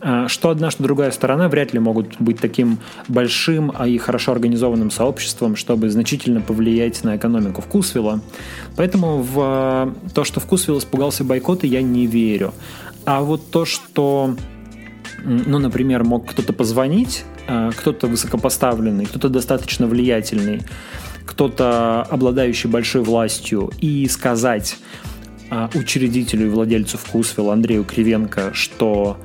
А, 0.03 0.27
что 0.27 0.50
одна, 0.50 0.72
что 0.72 0.81
другая 0.84 1.12
сторона 1.12 1.48
вряд 1.48 1.74
ли 1.74 1.79
могут 1.79 2.20
быть 2.20 2.39
таким 2.39 2.79
большим 3.08 3.72
а 3.77 3.88
и 3.88 3.98
хорошо 4.00 4.31
организованным 4.31 4.89
сообществом, 4.89 5.55
чтобы 5.55 5.89
значительно 5.89 6.41
повлиять 6.41 7.03
на 7.03 7.17
экономику 7.17 7.62
Вкусвилла. 7.62 8.22
Поэтому 8.75 9.22
в 9.22 9.39
а, 9.39 9.93
то, 10.15 10.24
что 10.24 10.39
Вкусвилл 10.39 10.79
испугался 10.79 11.24
бойкота, 11.24 11.67
я 11.67 11.84
не 11.84 12.08
верю. 12.08 12.53
А 13.05 13.22
вот 13.22 13.51
то, 13.51 13.65
что, 13.65 14.36
ну, 15.24 15.60
например, 15.60 16.03
мог 16.03 16.31
кто-то 16.31 16.51
позвонить, 16.51 17.24
а, 17.48 17.70
кто-то 17.72 18.08
высокопоставленный, 18.08 19.05
кто-то 19.05 19.29
достаточно 19.29 19.86
влиятельный, 19.86 20.63
кто-то 21.27 22.01
обладающий 22.10 22.70
большой 22.70 23.03
властью, 23.03 23.72
и 23.79 24.08
сказать 24.08 24.77
учредителю 25.75 26.46
и 26.46 26.50
владельцу 26.50 26.98
Вкусвилла 26.98 27.51
Андрею 27.51 27.84
Кривенко, 27.84 28.51
что 28.53 29.17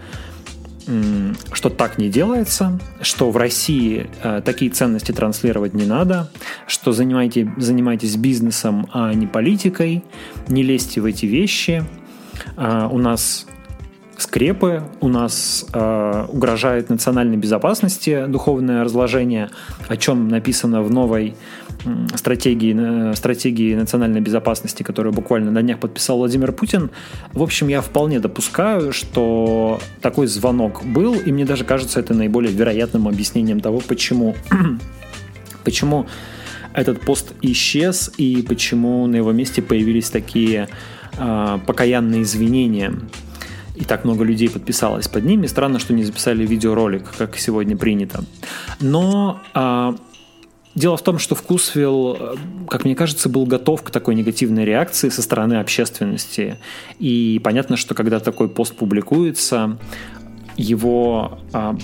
что 1.52 1.68
так 1.70 1.98
не 1.98 2.08
делается, 2.08 2.78
что 3.00 3.30
в 3.30 3.36
России 3.36 4.08
э, 4.22 4.40
такие 4.44 4.70
ценности 4.70 5.12
транслировать 5.12 5.74
не 5.74 5.84
надо, 5.84 6.30
что 6.66 6.92
занимайте, 6.92 7.52
занимайтесь 7.56 8.16
бизнесом, 8.16 8.88
а 8.92 9.12
не 9.12 9.26
политикой, 9.26 10.04
не 10.48 10.62
лезьте 10.62 11.00
в 11.00 11.04
эти 11.04 11.26
вещи. 11.26 11.84
Э, 12.56 12.88
у 12.90 12.98
нас 12.98 13.46
скрепы, 14.18 14.82
у 15.00 15.08
нас 15.08 15.66
э, 15.72 16.26
угрожает 16.28 16.88
национальной 16.88 17.36
безопасности 17.36 18.26
духовное 18.26 18.84
разложение, 18.84 19.50
о 19.88 19.96
чем 19.96 20.28
написано 20.28 20.82
в 20.82 20.90
новой 20.90 21.34
стратегии, 22.14 23.14
стратегии 23.14 23.74
национальной 23.74 24.20
безопасности, 24.20 24.82
которую 24.82 25.12
буквально 25.12 25.50
на 25.50 25.62
днях 25.62 25.78
подписал 25.78 26.18
Владимир 26.18 26.52
Путин. 26.52 26.90
В 27.32 27.42
общем, 27.42 27.68
я 27.68 27.80
вполне 27.80 28.20
допускаю, 28.20 28.92
что 28.92 29.80
такой 30.00 30.26
звонок 30.26 30.84
был, 30.84 31.14
и 31.14 31.32
мне 31.32 31.44
даже 31.44 31.64
кажется 31.64 32.00
это 32.00 32.14
наиболее 32.14 32.52
вероятным 32.52 33.08
объяснением 33.08 33.60
того, 33.60 33.80
почему, 33.80 34.34
почему 35.64 36.06
этот 36.74 37.00
пост 37.00 37.32
исчез 37.42 38.12
и 38.18 38.42
почему 38.42 39.06
на 39.06 39.16
его 39.16 39.32
месте 39.32 39.62
появились 39.62 40.10
такие 40.10 40.68
э, 41.18 41.58
покаянные 41.66 42.22
извинения 42.22 42.92
и 43.76 43.84
так 43.84 44.04
много 44.04 44.24
людей 44.24 44.48
подписалось 44.48 45.08
под 45.08 45.24
ними. 45.24 45.46
Странно, 45.46 45.78
что 45.78 45.92
не 45.92 46.04
записали 46.04 46.46
видеоролик, 46.46 47.04
как 47.18 47.36
сегодня 47.36 47.76
принято. 47.76 48.24
Но 48.80 49.40
э, 49.54 49.92
Дело 50.76 50.98
в 50.98 51.02
том, 51.02 51.18
что 51.18 51.34
Вкусвилл, 51.34 52.16
э, 52.20 52.34
как 52.68 52.84
мне 52.84 52.94
кажется, 52.94 53.30
был 53.30 53.46
готов 53.46 53.82
к 53.82 53.90
такой 53.90 54.14
негативной 54.14 54.66
реакции 54.66 55.08
со 55.08 55.22
стороны 55.22 55.54
общественности. 55.54 56.58
И 56.98 57.40
понятно, 57.42 57.78
что 57.78 57.94
когда 57.94 58.20
такой 58.20 58.50
пост 58.50 58.76
публикуется, 58.76 59.78
его 60.58 61.38
а, 61.54 61.74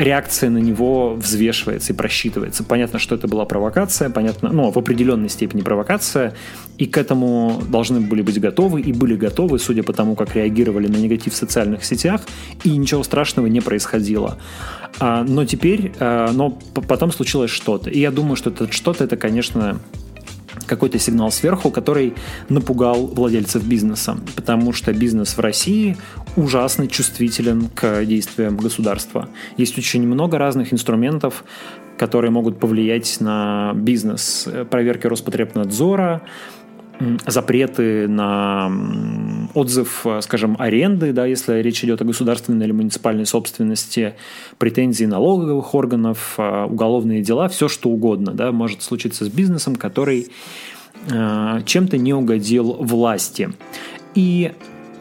реакция 0.00 0.48
на 0.48 0.58
него 0.58 1.14
взвешивается 1.14 1.92
и 1.92 1.96
просчитывается. 1.96 2.64
Понятно, 2.64 2.98
что 2.98 3.14
это 3.14 3.28
была 3.28 3.44
провокация, 3.44 4.08
понятно, 4.08 4.50
ну, 4.50 4.70
в 4.70 4.78
определенной 4.78 5.28
степени 5.28 5.60
провокация, 5.60 6.34
и 6.78 6.86
к 6.86 6.96
этому 6.96 7.62
должны 7.68 8.00
были 8.00 8.22
быть 8.22 8.40
готовы, 8.40 8.80
и 8.80 8.92
были 8.94 9.14
готовы, 9.14 9.58
судя 9.58 9.82
по 9.82 9.92
тому, 9.92 10.16
как 10.16 10.34
реагировали 10.34 10.86
на 10.86 10.96
негатив 10.96 11.34
в 11.34 11.36
социальных 11.36 11.84
сетях, 11.84 12.22
и 12.64 12.76
ничего 12.76 13.02
страшного 13.02 13.46
не 13.46 13.60
происходило. 13.60 14.38
А, 14.98 15.22
но 15.22 15.44
теперь, 15.44 15.92
а, 16.00 16.32
но 16.32 16.58
потом 16.88 17.12
случилось 17.12 17.50
что-то. 17.50 17.90
И 17.90 18.00
я 18.00 18.10
думаю, 18.10 18.36
что 18.36 18.48
это 18.48 18.72
что-то, 18.72 19.04
это, 19.04 19.18
конечно, 19.18 19.80
какой-то 20.70 20.98
сигнал 20.98 21.30
сверху, 21.30 21.70
который 21.70 22.14
напугал 22.48 23.06
владельцев 23.06 23.64
бизнеса, 23.64 24.16
потому 24.36 24.72
что 24.72 24.92
бизнес 24.92 25.36
в 25.36 25.40
России 25.40 25.96
ужасно 26.36 26.86
чувствителен 26.86 27.68
к 27.74 28.04
действиям 28.04 28.56
государства. 28.56 29.28
Есть 29.58 29.76
очень 29.76 30.06
много 30.06 30.38
разных 30.38 30.72
инструментов, 30.72 31.44
которые 31.98 32.30
могут 32.30 32.60
повлиять 32.60 33.20
на 33.20 33.72
бизнес. 33.74 34.48
Проверки 34.70 35.08
Роспотребнадзора, 35.08 36.22
запреты 37.26 38.08
на 38.08 38.70
отзыв, 39.54 40.06
скажем, 40.20 40.56
аренды, 40.58 41.12
да, 41.12 41.26
если 41.26 41.60
речь 41.60 41.82
идет 41.84 42.00
о 42.00 42.04
государственной 42.04 42.64
или 42.66 42.72
муниципальной 42.72 43.26
собственности, 43.26 44.14
претензии 44.58 45.04
налоговых 45.04 45.74
органов, 45.74 46.34
а, 46.38 46.66
уголовные 46.66 47.22
дела, 47.22 47.48
все 47.48 47.68
что 47.68 47.90
угодно, 47.90 48.32
да, 48.32 48.52
может 48.52 48.82
случиться 48.82 49.24
с 49.24 49.28
бизнесом, 49.28 49.76
который 49.76 50.28
а, 51.10 51.62
чем-то 51.62 51.98
не 51.98 52.14
угодил 52.14 52.74
власти. 52.74 53.50
И 54.14 54.52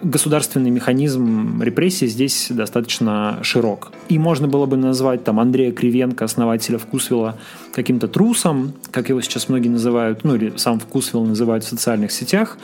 государственный 0.01 0.69
механизм 0.69 1.61
репрессий 1.61 2.07
здесь 2.07 2.47
достаточно 2.49 3.39
широк. 3.41 3.91
И 4.07 4.17
можно 4.17 4.47
было 4.47 4.65
бы 4.65 4.77
назвать 4.77 5.23
там 5.23 5.39
Андрея 5.39 5.71
Кривенко, 5.71 6.25
основателя 6.25 6.77
Вкусвилла, 6.77 7.37
каким-то 7.73 8.07
трусом, 8.07 8.73
как 8.91 9.09
его 9.09 9.21
сейчас 9.21 9.49
многие 9.49 9.69
называют, 9.69 10.23
ну 10.23 10.35
или 10.35 10.53
сам 10.55 10.79
Вкусвилл 10.79 11.25
называют 11.25 11.63
в 11.63 11.67
социальных 11.67 12.11
сетях. 12.11 12.57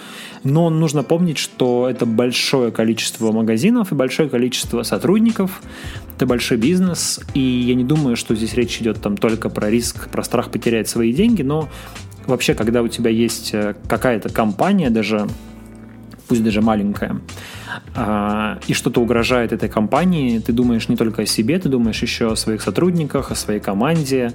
Но 0.43 0.69
нужно 0.69 1.03
помнить, 1.03 1.37
что 1.37 1.87
это 1.89 2.05
большое 2.05 2.71
количество 2.71 3.31
магазинов 3.31 3.91
и 3.91 3.95
большое 3.95 4.29
количество 4.29 4.83
сотрудников, 4.83 5.61
это 6.15 6.25
большой 6.25 6.57
бизнес, 6.57 7.19
и 7.33 7.39
я 7.39 7.75
не 7.75 7.83
думаю, 7.83 8.15
что 8.15 8.35
здесь 8.35 8.53
речь 8.53 8.79
идет 8.79 9.01
там 9.01 9.17
только 9.17 9.49
про 9.49 9.69
риск, 9.69 10.09
про 10.09 10.23
страх 10.23 10.49
потерять 10.49 10.87
свои 10.87 11.11
деньги, 11.11 11.41
но 11.41 11.67
вообще, 12.25 12.53
когда 12.53 12.81
у 12.81 12.87
тебя 12.87 13.09
есть 13.09 13.53
э, 13.53 13.75
какая-то 13.87 14.29
компания, 14.29 14.89
даже 14.89 15.27
пусть 16.27 16.43
даже 16.43 16.61
маленькая, 16.61 17.19
и 18.67 18.73
что-то 18.73 19.01
угрожает 19.01 19.53
этой 19.53 19.69
компании, 19.69 20.39
ты 20.39 20.51
думаешь 20.51 20.89
не 20.89 20.95
только 20.95 21.23
о 21.23 21.25
себе, 21.25 21.59
ты 21.59 21.69
думаешь 21.69 22.01
еще 22.01 22.31
о 22.31 22.35
своих 22.35 22.61
сотрудниках, 22.61 23.31
о 23.31 23.35
своей 23.35 23.59
команде. 23.59 24.33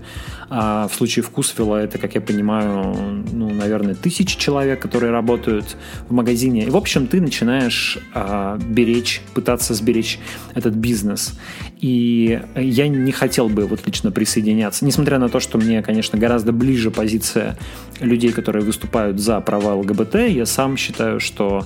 А, 0.53 0.89
в 0.89 0.95
случае 0.95 1.23
вкусвилла 1.23 1.77
это, 1.77 1.99
как 1.99 2.15
я 2.17 2.21
понимаю, 2.21 3.25
ну, 3.33 3.51
наверное, 3.51 3.95
тысячи 3.95 4.37
человек, 4.37 4.81
которые 4.81 5.13
работают 5.13 5.77
в 6.09 6.13
магазине. 6.13 6.65
И, 6.65 6.71
в 6.71 6.77
общем, 6.77 7.07
ты 7.07 7.21
начинаешь 7.21 7.99
а, 8.15 8.59
беречь, 8.59 9.23
пытаться 9.33 9.75
сберечь 9.75 10.19
этот 10.55 10.75
бизнес. 10.75 11.39
И 11.81 12.41
я 12.57 12.89
не 12.89 13.13
хотел 13.13 13.49
бы 13.49 13.67
вот 13.67 13.87
лично 13.87 14.11
присоединяться, 14.11 14.85
несмотря 14.85 15.19
на 15.19 15.29
то, 15.29 15.41
что 15.41 15.57
мне, 15.57 15.83
конечно, 15.83 16.19
гораздо 16.19 16.53
ближе 16.53 16.91
позиция 16.91 17.57
людей, 18.01 18.33
которые 18.33 18.65
выступают 18.65 19.19
за 19.21 19.41
права 19.41 19.75
ЛГБТ, 19.75 20.15
я 20.29 20.47
сам 20.47 20.77
считаю, 20.77 21.21
что, 21.21 21.65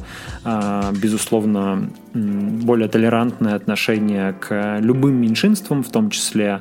безусловно, 0.92 1.63
более 2.12 2.88
толерантное 2.88 3.54
отношение 3.54 4.32
к 4.32 4.78
любым 4.80 5.14
меньшинствам, 5.14 5.82
в 5.82 5.90
том 5.90 6.10
числе 6.10 6.60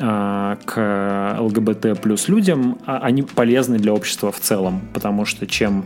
а, 0.00 0.56
к 0.64 1.36
ЛГБТ 1.38 2.00
плюс 2.00 2.28
людям, 2.28 2.78
а, 2.86 2.98
они 2.98 3.22
полезны 3.22 3.78
для 3.78 3.92
общества 3.92 4.32
в 4.32 4.40
целом, 4.40 4.80
потому 4.94 5.24
что 5.24 5.46
чем 5.46 5.84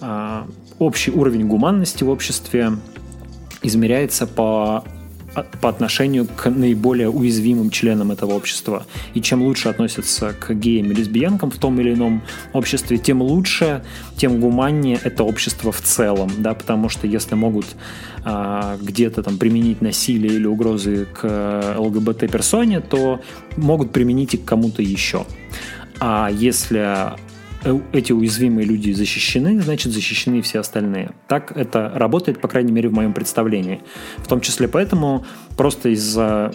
а, 0.00 0.46
общий 0.78 1.10
уровень 1.10 1.46
гуманности 1.46 2.04
в 2.04 2.08
обществе 2.08 2.72
измеряется 3.62 4.26
по 4.26 4.84
по 5.60 5.68
отношению 5.68 6.26
к 6.26 6.48
наиболее 6.50 7.10
уязвимым 7.10 7.70
членам 7.70 8.12
этого 8.12 8.34
общества. 8.34 8.86
И 9.14 9.20
чем 9.20 9.42
лучше 9.42 9.68
относятся 9.68 10.32
к 10.32 10.54
геям 10.54 10.90
и 10.90 10.94
лесбиянкам 10.94 11.50
в 11.50 11.58
том 11.58 11.80
или 11.80 11.94
ином 11.94 12.22
обществе, 12.52 12.98
тем 12.98 13.22
лучше, 13.22 13.82
тем 14.16 14.40
гуманнее 14.40 14.98
это 15.02 15.24
общество 15.24 15.72
в 15.72 15.80
целом, 15.80 16.30
да, 16.38 16.54
потому 16.54 16.88
что 16.88 17.06
если 17.06 17.34
могут 17.34 17.66
а, 18.24 18.76
где-то 18.80 19.22
там 19.22 19.38
применить 19.38 19.82
насилие 19.82 20.34
или 20.34 20.46
угрозы 20.46 21.06
к 21.12 21.74
ЛГБТ-персоне, 21.76 22.80
то 22.80 23.20
могут 23.56 23.92
применить 23.92 24.34
и 24.34 24.36
к 24.38 24.44
кому-то 24.44 24.82
еще. 24.82 25.24
А 26.00 26.30
если 26.30 26.78
Э, 26.78 27.27
эти 27.92 28.12
уязвимые 28.12 28.66
люди 28.66 28.92
защищены, 28.92 29.60
значит 29.60 29.92
защищены 29.92 30.42
все 30.42 30.60
остальные. 30.60 31.10
Так 31.26 31.56
это 31.56 31.90
работает, 31.94 32.40
по 32.40 32.48
крайней 32.48 32.72
мере, 32.72 32.88
в 32.88 32.92
моем 32.92 33.12
представлении. 33.12 33.80
В 34.18 34.28
том 34.28 34.40
числе 34.40 34.68
поэтому 34.68 35.24
просто 35.56 35.88
из-за 35.90 36.52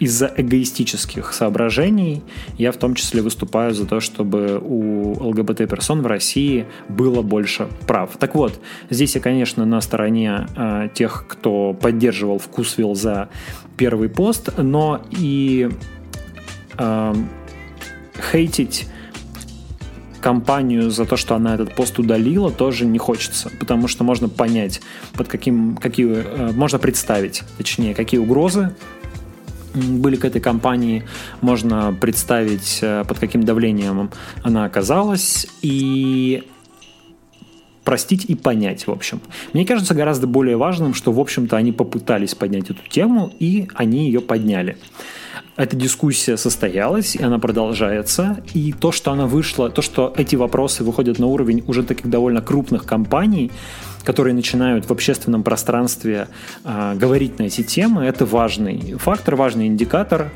из-за 0.00 0.32
эгоистических 0.36 1.32
соображений 1.32 2.22
я 2.58 2.72
в 2.72 2.76
том 2.76 2.94
числе 2.94 3.22
выступаю 3.22 3.72
за 3.74 3.86
то, 3.86 4.00
чтобы 4.00 4.58
у 4.60 5.12
ЛГБТ-персон 5.28 6.02
в 6.02 6.06
России 6.06 6.66
было 6.88 7.22
больше 7.22 7.68
прав. 7.86 8.16
Так 8.18 8.34
вот, 8.34 8.60
здесь 8.90 9.14
я, 9.14 9.20
конечно, 9.20 9.64
на 9.64 9.80
стороне 9.80 10.46
э, 10.56 10.88
тех, 10.92 11.26
кто 11.28 11.74
поддерживал 11.74 12.38
вкусвилл 12.38 12.94
за 12.96 13.28
первый 13.76 14.08
пост, 14.08 14.50
но 14.58 15.00
и 15.10 15.70
э, 16.76 17.14
хейтить 18.32 18.88
компанию 20.24 20.90
за 20.90 21.04
то, 21.04 21.18
что 21.18 21.34
она 21.34 21.54
этот 21.54 21.74
пост 21.74 21.98
удалила, 21.98 22.50
тоже 22.50 22.86
не 22.86 22.98
хочется, 22.98 23.50
потому 23.60 23.88
что 23.88 24.04
можно 24.04 24.30
понять, 24.30 24.80
под 25.12 25.28
каким, 25.28 25.76
какие, 25.76 26.06
э, 26.06 26.52
можно 26.52 26.78
представить, 26.78 27.42
точнее, 27.58 27.94
какие 27.94 28.18
угрозы 28.18 28.74
были 29.74 30.16
к 30.16 30.24
этой 30.24 30.40
компании, 30.40 31.02
можно 31.42 31.94
представить, 32.00 32.78
э, 32.80 33.04
под 33.06 33.18
каким 33.18 33.42
давлением 33.42 34.10
она 34.42 34.64
оказалась, 34.64 35.46
и 35.60 36.44
простить 37.84 38.24
и 38.24 38.34
понять, 38.34 38.86
в 38.86 38.90
общем. 38.92 39.20
Мне 39.52 39.66
кажется 39.66 39.94
гораздо 39.94 40.26
более 40.26 40.56
важным, 40.56 40.94
что, 40.94 41.12
в 41.12 41.20
общем-то, 41.20 41.54
они 41.58 41.72
попытались 41.72 42.34
поднять 42.34 42.70
эту 42.70 42.88
тему, 42.88 43.30
и 43.38 43.68
они 43.74 44.06
ее 44.06 44.22
подняли 44.22 44.78
эта 45.56 45.76
дискуссия 45.76 46.36
состоялась, 46.36 47.14
и 47.14 47.22
она 47.22 47.38
продолжается. 47.38 48.42
И 48.54 48.72
то, 48.72 48.92
что 48.92 49.12
она 49.12 49.26
вышла, 49.26 49.70
то, 49.70 49.82
что 49.82 50.12
эти 50.16 50.36
вопросы 50.36 50.84
выходят 50.84 51.18
на 51.18 51.26
уровень 51.26 51.62
уже 51.66 51.82
таких 51.82 52.08
довольно 52.08 52.40
крупных 52.40 52.84
компаний, 52.84 53.52
которые 54.02 54.34
начинают 54.34 54.86
в 54.86 54.90
общественном 54.90 55.42
пространстве 55.42 56.28
э, 56.64 56.94
говорить 56.96 57.38
на 57.38 57.44
эти 57.44 57.62
темы, 57.62 58.04
это 58.04 58.26
важный 58.26 58.94
фактор, 58.98 59.36
важный 59.36 59.66
индикатор 59.66 60.30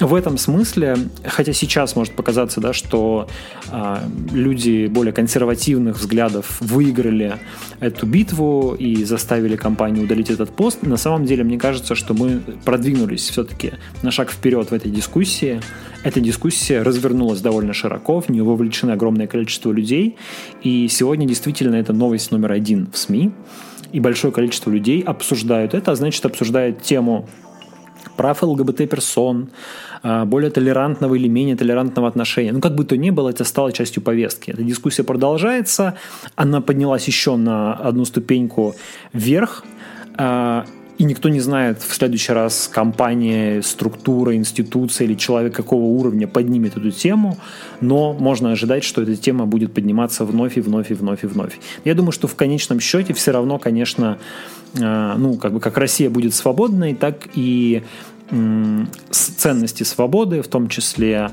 в 0.00 0.14
этом 0.14 0.38
смысле, 0.38 0.96
хотя 1.24 1.52
сейчас 1.52 1.96
может 1.96 2.14
показаться, 2.14 2.60
да, 2.60 2.72
что 2.72 3.28
э, 3.70 3.96
люди 4.32 4.86
более 4.86 5.12
консервативных 5.12 5.98
взглядов 5.98 6.60
выиграли 6.60 7.36
эту 7.80 8.06
битву 8.06 8.76
и 8.78 9.04
заставили 9.04 9.56
компанию 9.56 10.04
удалить 10.04 10.30
этот 10.30 10.50
пост, 10.50 10.82
на 10.82 10.96
самом 10.96 11.24
деле 11.24 11.42
мне 11.42 11.58
кажется, 11.58 11.94
что 11.94 12.14
мы 12.14 12.40
продвинулись 12.64 13.28
все-таки 13.28 13.72
на 14.02 14.10
шаг 14.10 14.30
вперед 14.30 14.70
в 14.70 14.74
этой 14.74 14.90
дискуссии. 14.90 15.60
Эта 16.04 16.20
дискуссия 16.20 16.82
развернулась 16.82 17.40
довольно 17.40 17.72
широко, 17.72 18.20
в 18.20 18.28
нее 18.28 18.44
вовлечено 18.44 18.92
огромное 18.92 19.26
количество 19.26 19.72
людей, 19.72 20.16
и 20.62 20.86
сегодня 20.88 21.26
действительно 21.26 21.74
это 21.74 21.92
новость 21.92 22.30
номер 22.30 22.52
один 22.52 22.88
в 22.92 22.96
СМИ, 22.96 23.32
и 23.92 24.00
большое 24.00 24.32
количество 24.32 24.70
людей 24.70 25.00
обсуждают 25.00 25.74
это, 25.74 25.92
а 25.92 25.94
значит 25.96 26.24
обсуждают 26.24 26.82
тему 26.82 27.28
прав 28.18 28.42
ЛГБТ-персон, 28.42 29.48
а, 30.02 30.24
более 30.24 30.50
толерантного 30.50 31.14
или 31.14 31.28
менее 31.28 31.56
толерантного 31.56 32.08
отношения. 32.08 32.52
Ну, 32.52 32.60
как 32.60 32.74
бы 32.74 32.84
то 32.84 32.96
ни 32.96 33.10
было, 33.10 33.30
это 33.30 33.44
стало 33.44 33.72
частью 33.72 34.02
повестки. 34.02 34.50
Эта 34.50 34.62
дискуссия 34.62 35.04
продолжается, 35.04 35.94
она 36.36 36.60
поднялась 36.60 37.08
еще 37.08 37.36
на 37.36 37.74
одну 37.74 38.04
ступеньку 38.04 38.74
вверх, 39.12 39.64
а, 40.16 40.64
и 40.98 41.04
никто 41.04 41.28
не 41.28 41.40
знает 41.40 41.80
в 41.80 41.94
следующий 41.94 42.32
раз 42.32 42.68
компания, 42.72 43.62
структура, 43.62 44.34
институция 44.34 45.06
или 45.06 45.14
человек 45.14 45.54
какого 45.54 45.84
уровня 45.84 46.26
поднимет 46.26 46.76
эту 46.76 46.90
тему, 46.90 47.38
но 47.80 48.12
можно 48.12 48.50
ожидать, 48.50 48.82
что 48.82 49.02
эта 49.02 49.16
тема 49.16 49.46
будет 49.46 49.72
подниматься 49.72 50.24
вновь 50.24 50.58
и 50.58 50.60
вновь 50.60 50.90
и 50.90 50.94
вновь 50.94 51.22
и 51.22 51.28
вновь. 51.28 51.58
Я 51.84 51.94
думаю, 51.94 52.10
что 52.10 52.26
в 52.26 52.34
конечном 52.34 52.80
счете 52.80 53.14
все 53.14 53.30
равно, 53.30 53.58
конечно, 53.58 54.18
а, 54.80 55.16
ну, 55.16 55.36
как 55.36 55.52
бы 55.52 55.60
как 55.60 55.78
Россия 55.78 56.10
будет 56.10 56.34
свободной, 56.34 56.94
так 56.94 57.28
и 57.34 57.82
ценности 59.10 59.84
свободы, 59.84 60.42
в 60.42 60.48
том 60.48 60.68
числе 60.68 61.30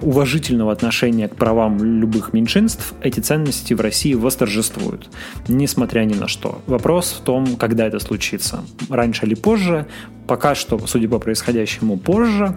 уважительного 0.00 0.72
отношения 0.72 1.28
к 1.28 1.36
правам 1.36 1.82
любых 1.82 2.32
меньшинств, 2.32 2.94
эти 3.00 3.20
ценности 3.20 3.74
в 3.74 3.80
России 3.80 4.14
восторжествуют, 4.14 5.08
несмотря 5.48 6.00
ни 6.04 6.14
на 6.14 6.28
что. 6.28 6.60
Вопрос 6.66 7.16
в 7.18 7.24
том, 7.24 7.56
когда 7.56 7.86
это 7.86 7.98
случится. 7.98 8.64
Раньше 8.88 9.26
или 9.26 9.34
позже. 9.34 9.86
Пока 10.26 10.54
что, 10.54 10.78
судя 10.86 11.08
по 11.08 11.18
происходящему, 11.18 11.98
позже. 11.98 12.56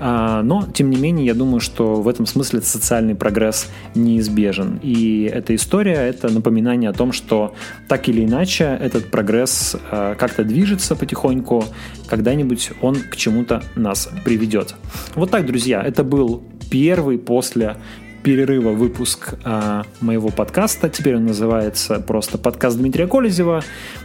А, 0.00 0.42
но, 0.42 0.66
тем 0.72 0.90
не 0.90 0.96
менее, 0.96 1.26
я 1.26 1.34
думаю, 1.34 1.60
что 1.60 1.96
в 1.96 2.08
этом 2.08 2.26
смысле 2.26 2.60
социальный 2.62 3.14
прогресс 3.14 3.68
неизбежен. 3.94 4.80
И 4.82 5.30
эта 5.32 5.54
история— 5.54 5.94
это 5.94 6.32
напоминание 6.32 6.90
о 6.90 6.92
том, 6.92 7.12
что 7.12 7.54
так 7.88 8.08
или 8.08 8.24
иначе 8.24 8.64
этот 8.64 9.10
прогресс 9.10 9.76
а, 9.90 10.14
как-то 10.14 10.44
движется 10.44 10.96
потихоньку, 10.96 11.64
когда-нибудь 12.08 12.72
он 12.82 12.96
к 12.96 13.16
чему-то 13.16 13.62
нас 13.76 14.08
приведет. 14.24 14.74
Вот 15.14 15.30
так, 15.30 15.46
друзья, 15.46 15.82
это 15.82 16.04
был 16.04 16.42
первый 16.70 17.18
после 17.18 17.76
перерыва 18.24 18.70
выпуск 18.70 19.34
э, 19.44 19.82
моего 20.00 20.30
подкаста. 20.30 20.88
Теперь 20.88 21.16
он 21.16 21.26
называется 21.26 22.00
просто 22.00 22.38
подкаст 22.38 22.78
Дмитрия 22.78 23.06
Колезева. 23.06 23.62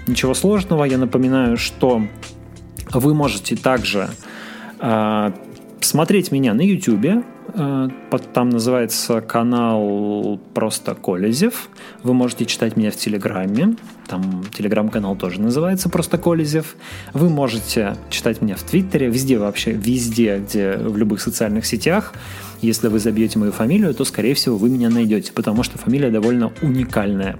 Ничего 0.07 0.33
сложного. 0.33 0.83
Я 0.83 0.97
напоминаю, 0.97 1.57
что 1.57 2.01
вы 2.91 3.13
можете 3.13 3.55
также 3.55 4.09
э, 4.79 5.31
смотреть 5.79 6.31
меня 6.33 6.53
на 6.53 6.61
YouTube. 6.61 7.23
Э, 7.53 7.87
там 8.33 8.49
называется 8.49 9.21
канал 9.21 10.37
просто 10.53 10.95
Колезев. 10.95 11.69
Вы 12.03 12.13
можете 12.13 12.45
читать 12.45 12.75
меня 12.75 12.91
в 12.91 12.97
Телеграме. 12.97 13.77
Там 14.07 14.43
телеграм-канал 14.51 15.15
тоже 15.15 15.39
называется 15.39 15.89
просто 15.89 16.17
Колезев. 16.17 16.75
Вы 17.13 17.29
можете 17.29 17.95
читать 18.09 18.41
меня 18.41 18.55
в 18.55 18.63
Твиттере, 18.63 19.07
везде 19.07 19.37
вообще, 19.37 19.71
везде, 19.71 20.39
где 20.39 20.75
в 20.75 20.97
любых 20.97 21.21
социальных 21.21 21.65
сетях. 21.65 22.13
Если 22.61 22.87
вы 22.87 22.99
забьете 22.99 23.39
мою 23.39 23.51
фамилию, 23.51 23.93
то, 23.93 24.03
скорее 24.05 24.33
всего, 24.33 24.57
вы 24.57 24.69
меня 24.69 24.89
найдете, 24.89 25.31
потому 25.31 25.63
что 25.63 25.77
фамилия 25.77 26.09
довольно 26.11 26.51
уникальная. 26.61 27.37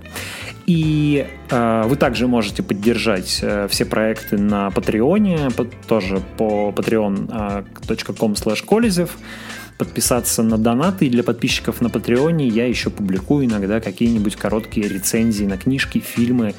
И 0.65 1.25
э, 1.49 1.83
вы 1.87 1.95
также 1.95 2.27
можете 2.27 2.61
поддержать 2.61 3.39
э, 3.41 3.67
все 3.69 3.85
проекты 3.85 4.37
на 4.37 4.69
Патреоне, 4.69 5.49
по, 5.57 5.65
тоже 5.65 6.21
по 6.37 6.71
patreon.com 6.75 8.33
slash 8.33 8.65
колезев 8.65 9.17
подписаться 9.79 10.43
на 10.43 10.57
донаты. 10.57 11.07
И 11.07 11.09
для 11.09 11.23
подписчиков 11.23 11.81
на 11.81 11.89
Патреоне 11.89 12.47
я 12.47 12.67
еще 12.67 12.89
публикую 12.91 13.45
иногда 13.45 13.79
какие-нибудь 13.79 14.35
короткие 14.35 14.87
рецензии 14.87 15.45
на 15.45 15.57
книжки, 15.57 15.99
фильмы 15.99 16.53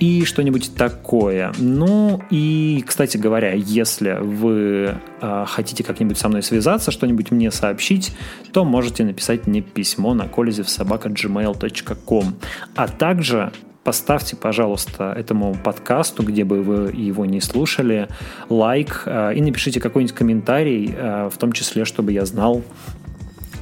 и 0.00 0.24
что-нибудь 0.24 0.74
такое. 0.74 1.52
Ну 1.58 2.20
и, 2.30 2.82
кстати 2.86 3.18
говоря, 3.18 3.52
если 3.52 4.16
вы 4.20 4.94
э, 5.20 5.44
хотите 5.46 5.84
как-нибудь 5.84 6.16
со 6.18 6.28
мной 6.28 6.42
связаться, 6.42 6.90
что-нибудь 6.90 7.30
мне 7.30 7.50
сообщить, 7.50 8.12
то 8.52 8.64
можете 8.64 9.04
написать 9.04 9.46
мне 9.46 9.60
письмо 9.60 10.14
на 10.14 10.22
kolezevsobaka.gmail.com. 10.22 12.34
А 12.74 12.88
также 12.88 13.52
поставьте, 13.84 14.36
пожалуйста, 14.36 15.14
этому 15.16 15.54
подкасту, 15.54 16.22
где 16.22 16.44
бы 16.44 16.62
вы 16.62 16.92
его 16.92 17.26
не 17.26 17.42
слушали, 17.42 18.08
лайк 18.48 19.02
э, 19.04 19.34
и 19.34 19.42
напишите 19.42 19.80
какой-нибудь 19.80 20.16
комментарий, 20.16 20.94
э, 20.96 21.28
в 21.30 21.36
том 21.36 21.52
числе, 21.52 21.84
чтобы 21.84 22.12
я 22.12 22.24
знал, 22.24 22.62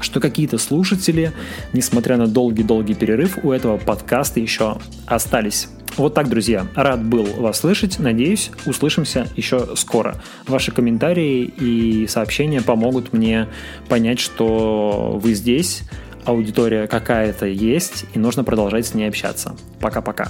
что 0.01 0.21
какие-то 0.21 0.59
слушатели, 0.59 1.33
несмотря 1.73 2.17
на 2.17 2.29
долгий-долгий 2.29 2.95
перерыв, 2.95 3.39
у 3.43 3.51
этого 3.51 3.77
подкаста 3.79 4.39
еще 4.39 4.79
остались. 5.07 5.69
Вот 5.99 6.15
так, 6.15 6.29
друзья. 6.29 6.65
Рад 6.77 7.05
был 7.05 7.25
вас 7.25 7.59
слышать. 7.59 7.99
Надеюсь, 7.99 8.53
услышимся 8.67 9.27
еще 9.35 9.75
скоро. 9.75 10.23
Ваши 10.47 10.71
комментарии 10.71 11.43
и 11.43 12.07
сообщения 12.07 12.63
помогут 12.63 13.13
мне 13.13 13.49
понять, 13.89 14.21
что 14.21 15.19
вы 15.21 15.35
здесь, 15.35 15.83
аудитория 16.25 16.87
какая-то 16.87 17.47
есть, 17.47 18.05
и 18.15 18.19
нужно 18.21 18.45
продолжать 18.45 18.87
с 18.87 18.95
ней 18.95 19.09
общаться. 19.09 19.57
Пока-пока. 19.81 20.29